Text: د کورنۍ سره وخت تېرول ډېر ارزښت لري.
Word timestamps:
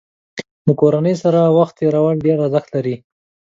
د 0.65 0.67
کورنۍ 0.79 1.15
سره 1.23 1.41
وخت 1.57 1.73
تېرول 1.81 2.15
ډېر 2.25 2.37
ارزښت 2.45 2.69
لري. 2.75 2.95